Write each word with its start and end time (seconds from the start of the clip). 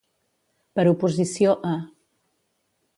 Per 0.79 0.85
oposició 0.93 1.55
a. 1.75 1.77